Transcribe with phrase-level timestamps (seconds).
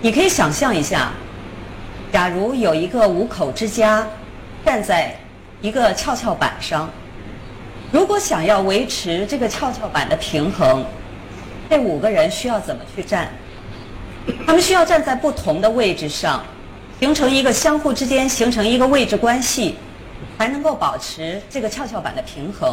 [0.00, 1.10] 你可以想象一下，
[2.12, 4.06] 假如有一个五口之家
[4.64, 5.16] 站在
[5.60, 6.88] 一个跷跷板上，
[7.90, 10.84] 如果想要维持这个跷跷板的平衡，
[11.68, 13.28] 这五个人需要怎么去站？
[14.46, 16.44] 他们需要站在不同的位置上，
[17.00, 19.74] 形成一个相互之间形成一个位置关系，
[20.38, 22.72] 才能够保持这个跷跷板的平衡。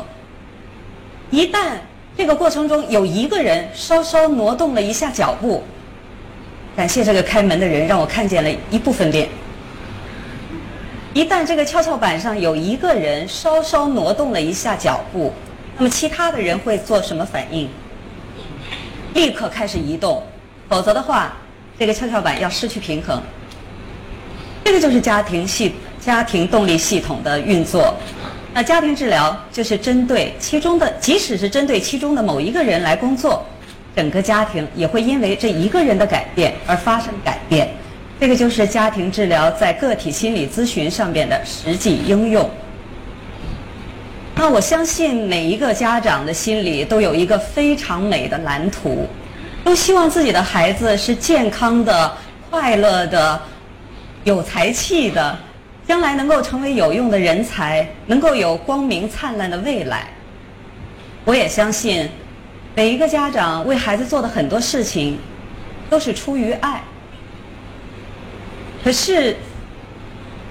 [1.32, 1.78] 一旦
[2.16, 5.64] 这个过程中有一个人稍稍挪动了一下脚步，
[6.76, 9.30] 感谢这个开门的人，让我看见了一部分脸。
[11.13, 15.32] 一旦这个跷跷板上有一个人稍稍挪动了一下脚步，
[15.77, 17.70] 那么其他的人会做什么反应？
[19.13, 20.22] 立刻开始移动，
[20.68, 21.38] 否则的话，
[21.80, 23.21] 这个跷跷板要失去平衡。
[24.66, 27.96] 这个就是家庭系家庭动力系统的运作。
[28.54, 33.46] 那家庭治疗就是针对其中的，即使是针对其中的某一个人来工作。
[33.95, 37.70] 整个家庭也会因为这一个人的改变而发生改变，
[38.20, 42.49] 这个就是家庭治疗在个体心理咨询上边的实际应用。
[44.35, 49.07] 那我相信每一个家长的心里都有一个非常美的蓝图，
[49.63, 52.12] 都希望自己的孩子是健康的、
[52.49, 53.41] 快乐的、
[54.26, 55.38] 有才气的，
[55.88, 60.05] 将来能够成为有用的人才，能够有光明灿烂的未来。
[61.23, 62.10] 我也相信。
[62.76, 65.18] 每一个家长为孩子做的很多事情，
[65.90, 66.84] 都是出于爱。
[68.84, 69.38] 可是，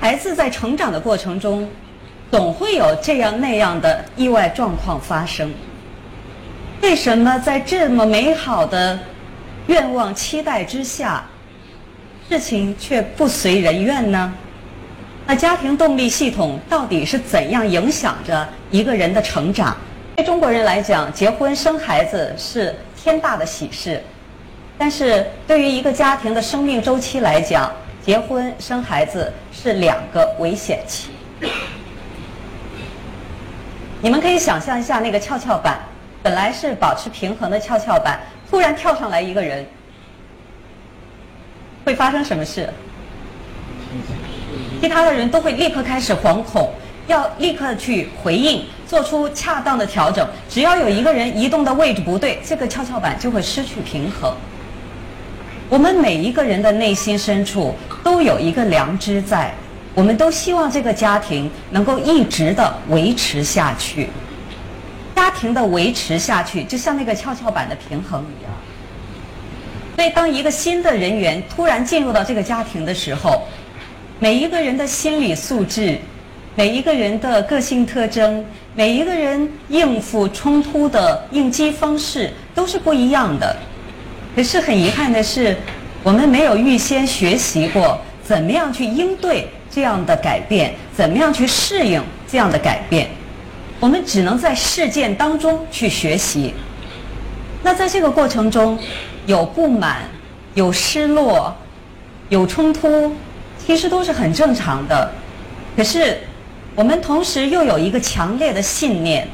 [0.00, 1.68] 孩子在成长的过程中，
[2.30, 5.52] 总会有这样那样的意外状况发生。
[6.80, 8.98] 为什么在这么美好的
[9.66, 11.22] 愿望期待之下，
[12.30, 14.32] 事情却不随人愿呢？
[15.26, 19.76] 那家庭动力系统到底是怎样影响着一个人的成长？
[20.16, 24.00] 对中国人来讲，结婚生孩子是天大的喜事，
[24.78, 31.10] 但是对于一个家庭的生命周期来讲，结婚生孩子是两个危险期。
[34.00, 35.80] 你们可以想象一下，那个跷跷板
[36.22, 39.66] 本来是保持平衡的跷跷板，突然跳上来一个人，
[41.84, 42.68] 会发生什么事？
[44.80, 46.70] 其他的人都会立刻开始惶恐，
[47.06, 48.64] 要立刻去回应。
[48.86, 54.32] 做出恰当的调整，只要有一个人移动的位置不对，这个跷跷板就会失去平衡。
[55.70, 59.52] 我们每一个人的内心深处都有一个良知在，
[59.94, 64.10] 我们都希望这个家庭能够一直的维持下去。
[65.16, 68.52] 家庭的维持下去，就像那个跷跷板的平衡一样。
[69.96, 73.42] 所以，当一个新的人员突然进入到这个家庭的时候，
[74.20, 75.98] 每一个人的心理素质。
[76.56, 78.44] 每一个人的个性特征，
[78.76, 83.56] 每一个人应付冲突的应激方式都是不一样的。
[84.36, 85.56] 可是很遗憾的是，
[86.04, 93.08] 我们没有预先学习过怎么样去应对这样的改变，怎么样去适应这样的改变。
[93.80, 96.54] 我们只能在事件当中去学习。
[97.64, 98.78] 那在这个过程中，
[99.26, 100.02] 有不满，
[100.54, 101.52] 有失落，
[102.28, 103.12] 有冲突，
[103.66, 105.10] 其实都是很正常的。
[105.76, 106.16] 可是。
[106.74, 109.28] 我们同时又有一个强烈的信念：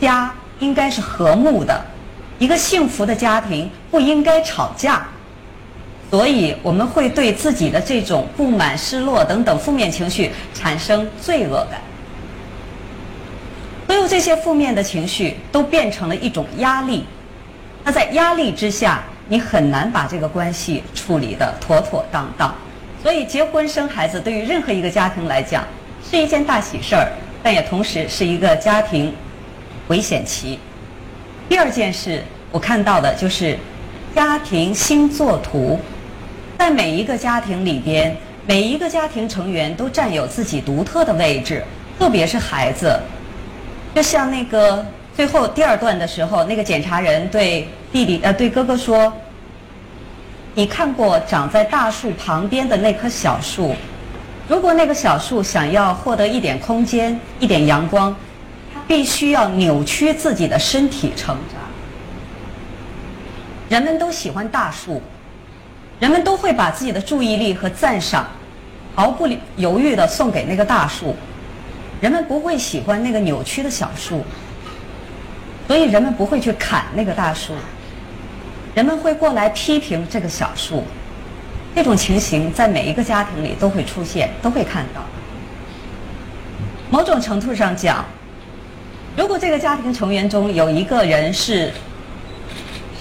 [0.00, 1.84] 家应该是和睦的，
[2.38, 5.06] 一个幸福的家庭不应该吵架。
[6.08, 11.80] 所以，我们会对自己的这种不满、失落等等负面情绪产生罪恶感。
[13.88, 17.04] 所有这些负面的情绪都变成了一种压力。
[17.82, 22.54] 那在压力之下，你很难把这个关系处理的妥妥当当。
[23.02, 25.64] 所以，结婚生孩子对于任何一个家庭来讲，
[26.08, 27.10] 是一件大喜事儿，
[27.42, 29.12] 但也同时是一个家庭
[29.88, 30.58] 危险期。
[31.48, 32.22] 第二件事，
[32.52, 33.58] 我看到的就是
[34.14, 35.80] 家庭星座图，
[36.58, 41.64] 在每一个家庭里边，每一个家庭成员都占有自己独特的位置，
[41.98, 42.98] 特别是孩子。
[43.94, 44.84] 就像那个
[45.14, 49.12] 最后第二段的时候，那个检查人对弟弟呃对哥哥说
[50.54, 53.74] ：“你看过长在大树旁边的那棵小树？”
[54.48, 58.14] 如果那个小树想要获得一点空间、一点阳光，
[58.72, 61.60] 它必须要扭曲自己的身体成长。
[63.68, 65.02] 人们都喜欢大树，
[65.98, 68.24] 人们都会把自己的注意力和赞赏
[68.94, 71.16] 毫不犹豫地送给那个大树，
[72.00, 74.24] 人们不会喜欢那个扭曲的小树，
[75.66, 77.52] 所以人们不会去砍那个大树，
[78.76, 80.84] 人们会过来批评这个小树。
[81.76, 85.02] 这种情形在每一个家庭里都会出现，都会看到。
[86.88, 88.02] 某种程度上讲，
[89.14, 91.70] 如果这个家庭成员中有一个人是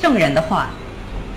[0.02, 0.68] 圣人的话，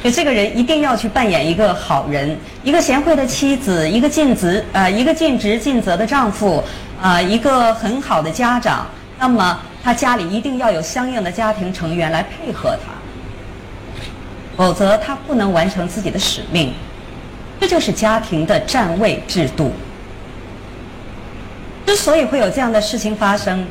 [0.03, 6.61] 就这个人一定要去扮演一个好人，一个贤惠的妻子，一个尽职呃一个尽职尽责的丈夫，
[7.01, 8.85] 啊，一个很好的家长。
[9.17, 12.93] 那么他家里一定要有相应的家庭成员来配合他，
[14.57, 16.75] 否则他不能完成自己的使命。
[17.61, 19.73] 这就是家庭的站位制度。
[21.87, 23.67] 之所以会有这样的事情发生，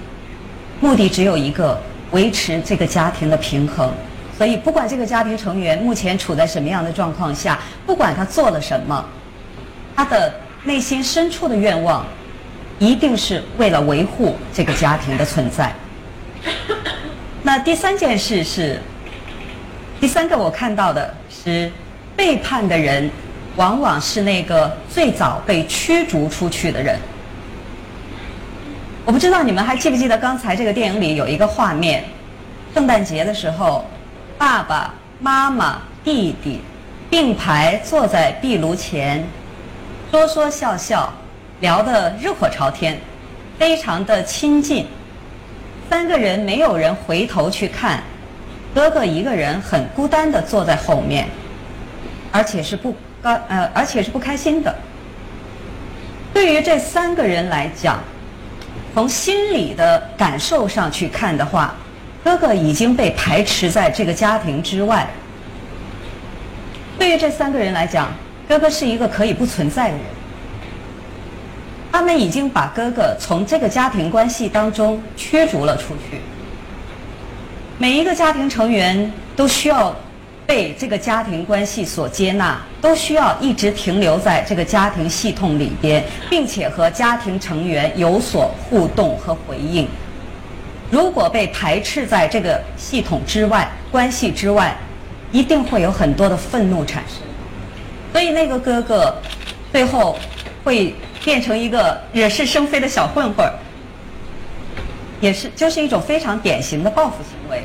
[0.80, 1.80] 目的只有一个：
[2.12, 3.92] 维持这个家庭的平衡。
[4.38, 9.04] 所以，不管这个家庭成员目前处在什么样的状况下，不管他做了什么，
[9.96, 10.32] 他的
[10.64, 12.06] 内心深处的愿望，
[12.78, 15.74] 一定是为了维护这个家庭的存在。
[17.42, 18.80] 那第三件事是，
[20.00, 21.72] 第三个我看到的是，
[22.16, 23.10] 背叛的人，
[23.58, 26.98] 往往是那个最早被驱逐出去的人。
[29.04, 32.06] 我不知道你们还记不记得刚才这个电影里有一个画面，
[32.74, 33.86] 圣诞节的时候。
[34.40, 36.62] 爸爸妈妈、弟弟
[37.10, 39.28] 并排坐在壁炉前，
[40.12, 41.12] 说说笑笑，
[41.60, 43.00] 聊得热火朝天，
[43.58, 44.86] 非常的亲近。
[45.90, 48.04] 三个人没有人回头去看，
[48.76, 51.28] 哥哥一个人很孤单的坐在后面，
[52.32, 52.96] 而且是不
[53.28, 54.74] 呃呃，而且是不开心的。
[56.34, 58.00] 对于这三个人来讲，
[58.94, 61.76] 从心理的感受上去看的话。
[62.24, 65.08] 哥哥已经被排斥在这个家庭之外。
[67.00, 68.12] 对于这三个人来讲，
[68.50, 70.06] 哥哥是一个可以不存在的人。
[71.90, 76.20] 他们已经把哥哥从这个家庭关系当中驱逐了出去。
[77.78, 79.96] 每一个家庭成员都需要
[80.48, 89.86] 被这个家庭关系所接纳，都需要一直停留在这个家庭系统里边，并且和家庭成员有所互动和回应。
[90.90, 94.74] 如果被排斥在这个系统之外、关系之外，
[95.34, 97.18] 一定会有很多的愤怒产生。
[98.14, 99.14] 所以那个哥哥
[99.74, 100.18] 最后
[100.64, 100.96] 会
[101.26, 103.52] 变成一个惹是生非的小混混，
[105.20, 107.62] 也是就是一种非常典型的报复行为，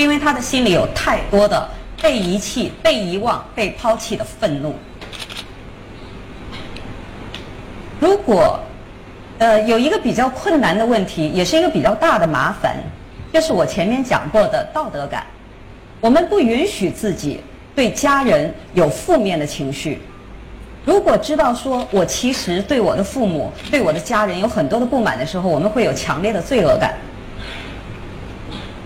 [0.00, 1.68] 因为他的心里有太多的
[2.04, 4.74] 被遗弃、被遗忘、被抛弃的愤怒。
[7.98, 8.60] 如果
[9.38, 12.76] 呃，有一个比较困难的问题，也是一个比较大的麻烦，
[13.32, 15.24] 就是我前面讲过的道德感。
[16.02, 17.40] 我们不允许自己
[17.74, 20.02] 对家人有负面的情绪。
[20.84, 26.94] 如果知道说我其实对我的父母、对我的家人有很多的不满的时候，我们会有强烈的罪恶感。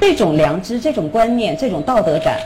[0.01, 2.39] 这种良知、这种观念、这种道德感，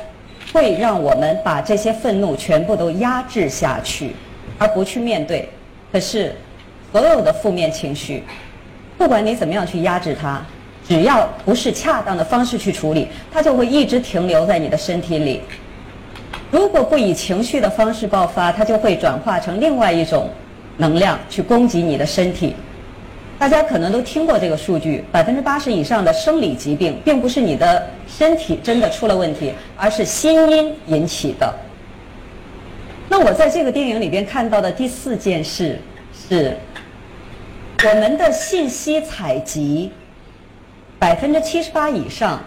[0.52, 4.14] 会让我们把这些愤怒全部都压制下去，
[4.58, 5.48] 而不去面对。
[5.92, 6.34] 可是。
[6.92, 8.22] 所有的负面情绪，
[8.98, 10.44] 不管你怎么样去压制它，
[10.86, 15.40] 只要不是恰当的方式去处理，它就会一直停留在你的身体里。
[16.50, 20.28] 如果不以情绪的方式爆发，它就会转化成另外一种
[20.76, 22.54] 能量去攻击你的身体。
[23.42, 31.52] 大家可能都听过这个数据：百分之八十以上的生理疾病，并不是你的身体真的出了问题，而是心因引起的。
[33.08, 35.76] 那我在这个电影里边看到的第四件事
[36.16, 36.56] 是。
[37.84, 39.90] 我们的信息采集，
[41.00, 42.40] 百分之七十八以上，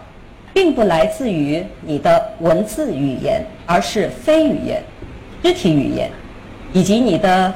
[0.53, 4.81] 并不来自于你的文字语言，而是非语言、
[5.43, 6.09] 肢体语言，
[6.71, 7.53] 以及你的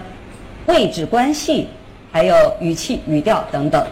[0.66, 1.69] 位置关系，
[2.11, 3.85] 还有语气、语调等等。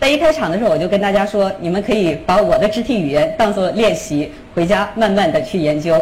[0.00, 6.00] 在一开场的时候，我就跟大家说，你们可以把我的肢体语言当做练习，回家慢慢的去研究。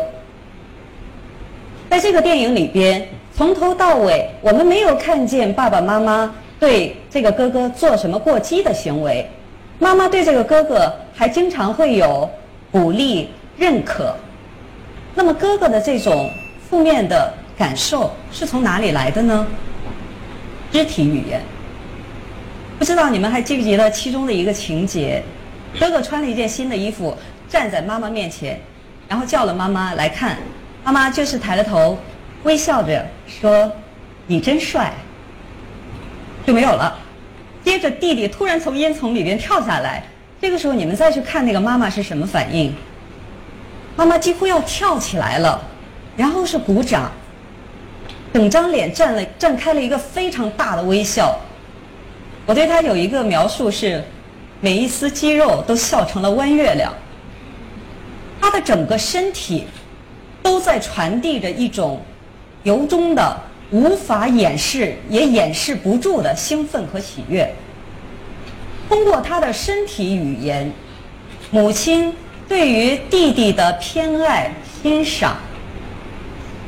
[1.89, 3.07] 在这个电影里边，
[3.37, 6.35] 从头到尾，我们没有看见爸爸妈妈。
[6.59, 9.27] 对这个哥哥做什么过激的行为，
[9.79, 12.29] 妈妈对这个哥哥还经常会有
[12.71, 14.15] 鼓励、认可。
[15.15, 16.31] 那么哥哥的这种
[16.69, 19.47] 负面的感受是从哪里来的呢？
[20.73, 21.41] 肢体语言。
[22.79, 25.23] 不知道你们还记不记得其中的一个情节？
[25.79, 27.17] 哥哥穿了一件新的衣服，
[27.49, 28.59] 站在妈妈面前，
[29.09, 30.39] 然后叫了妈妈来看，
[30.83, 31.99] 妈妈就是抬了头，
[32.43, 33.71] 微笑着说
[34.27, 34.93] ：“你真帅。”
[36.47, 36.99] 就没有了。
[37.63, 40.03] 接着，弟弟突然从烟囱里边跳下来。
[40.41, 42.75] 这个时候，你们再去看那个妈妈是什么反应？
[43.95, 45.63] 妈妈几乎要跳起来了，
[46.17, 47.13] 然后是鼓掌，
[48.33, 51.39] 整张脸绽了绽开了一个非常大的微笑。
[52.47, 54.03] 我对他有一个描述是：
[54.61, 56.93] 每一丝肌肉都笑成了弯月亮。
[58.41, 59.67] 他的整个身体
[60.43, 62.01] 都在传递着一种
[62.63, 63.41] 由衷的。
[63.73, 67.49] 无法掩饰，也掩饰不住的兴奋和喜悦。
[68.89, 70.69] 通过他的身体语言，
[71.53, 72.13] 母亲
[72.49, 75.37] 对于弟弟的偏爱、欣赏，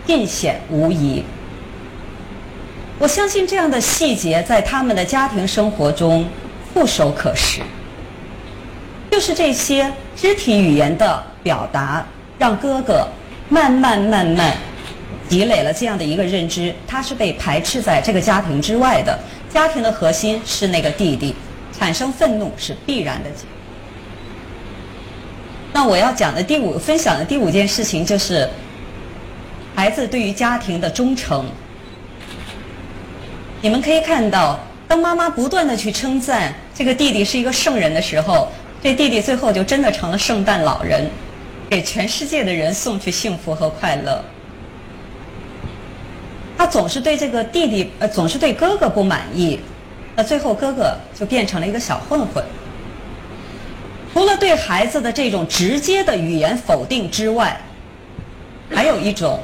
[0.06, 1.24] 尽显无疑。
[3.02, 6.24] 我相信这样的细节在他们的家庭生活中
[6.72, 7.60] 触手可识。
[9.10, 12.06] 就是这些肢体语言的表达，
[12.38, 13.04] 让哥哥
[13.48, 14.56] 慢慢慢慢
[15.28, 19.18] 积累了这样的一个认知，他是被排斥在这个家庭之外的。
[19.52, 21.34] 家庭的核心是那个弟弟，
[21.76, 23.30] 产生愤怒是必然的。
[25.72, 28.48] 那我要讲的第五分享的第五件事情就是，
[29.74, 31.44] 孩子对于家庭的忠诚。
[33.62, 38.48] 你们可以看到，当妈妈不断的去称赞这个弟弟是一个圣人的时候。
[38.82, 41.08] 这弟弟最后就真的成了圣诞老人，
[41.70, 44.20] 给全世界的人送去幸福和快乐。
[46.58, 49.60] 他总是对这个弟弟，呃，总是对哥哥不满意，
[50.16, 52.44] 那最后哥哥就变成了一个小混混。
[54.12, 57.56] 除了对孩子的这种直接的语言否定之外，
[58.74, 59.38] 还有一种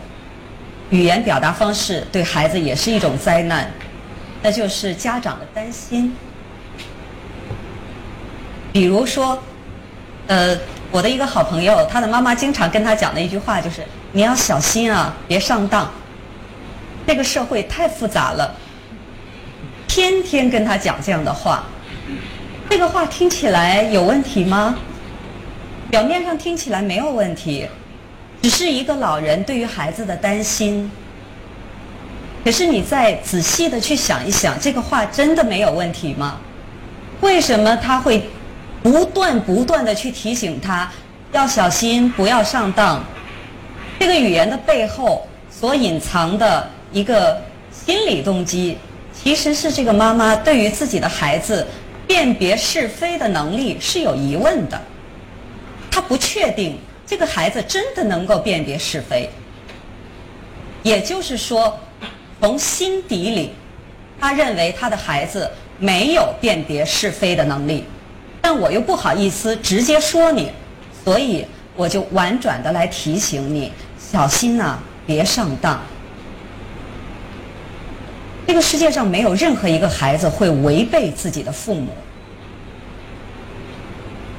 [0.91, 3.71] 语言表达方式对孩子也是一种灾难，
[4.42, 6.14] 那就是家长的担心。
[8.73, 9.42] 比如说，
[10.26, 10.57] 呃，
[10.90, 15.90] 我的一个好朋友，他的妈妈经常跟他讲的一句话就是：“你要小心啊，别上当。”
[17.07, 18.54] 这个社会太复杂了，
[19.88, 21.64] 天天跟他讲这样的话，
[22.68, 24.76] 这个话听起来有问题吗？
[25.90, 27.66] 表面上听起来没有问题，
[28.42, 30.90] 只是一个老人对于孩子的担心。
[32.49, 36.40] 可是你再仔细的去想一想，这个话真的没有问题吗？
[37.21, 38.23] 为什么他会？
[38.83, 40.90] 不断不断的去提醒他，
[41.31, 43.05] 要小心，不要上当。
[44.00, 47.38] 这个语言的背后所隐藏的一个
[47.71, 48.78] 心理动机，
[49.12, 51.67] 其实是这个妈妈对于自己的孩子
[52.07, 54.81] 辨别是非的能力是有疑问的。
[55.90, 59.28] 她不确定这个孩子真的能够辨别是非，
[60.83, 61.78] 也就是说，
[62.40, 63.50] 从心底里，
[64.21, 67.85] 他认为他的孩子没有辨别是非的能力。
[68.40, 70.50] 但我又不好意思直接说你，
[71.04, 75.80] 所以我就婉转的来提醒你，小心呐，别上当。
[78.47, 81.90] 这个世界上没有任何一个孩子会违背自己的父母，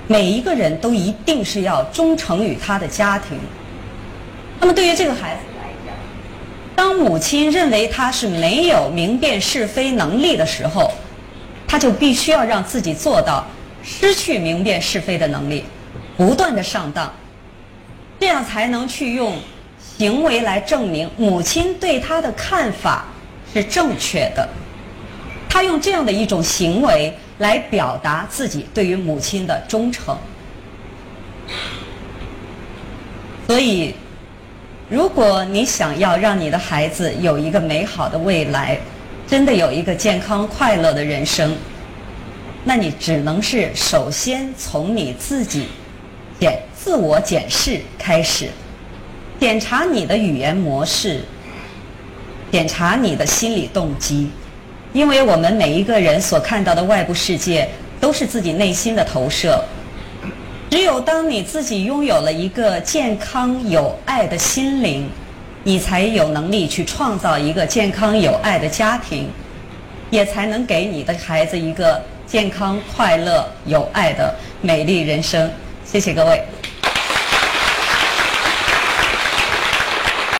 [0.07, 3.37] 每一个人都一定是要忠诚于他的家庭。
[4.59, 5.41] 那么对于这个孩子，
[6.79, 10.89] 当母亲认为他是没有明辨是非能力的时候，
[11.67, 13.45] 他就必须要让自己做到。
[13.83, 15.65] 失去明辨是非的能力，
[16.15, 17.13] 不断的上当，
[18.17, 19.35] 这样才能去用
[19.97, 23.03] 行为来证明母亲对他的看法
[23.53, 24.47] 是正确的。
[25.49, 30.17] 他用这样的一种行为来表达自己对于母亲的忠诚。
[33.47, 33.93] 所以，
[34.89, 38.75] 如果你想要让你的孩子有一个美好的未来，
[39.27, 41.55] 真的有一个健康快乐的人生。
[42.63, 45.67] 那你只能是首先从你自己
[46.39, 48.49] 检自我检视开始，
[49.39, 51.21] 检查你的语言模式，
[52.51, 54.31] 检查你的心理动机，
[54.91, 57.69] 因为我们每一个人所看到的外部世界
[58.01, 59.63] 都是自己内心的投射。
[60.69, 65.09] 只有当你自己拥有了一个健康有爱的心灵，
[65.63, 69.29] 你才有能力去创造一个健康有爱的家庭，
[70.09, 72.01] 也才能给你的孩子一个。
[72.29, 75.49] 健康、快乐、有爱的美丽人生，
[75.83, 76.43] 谢谢各位。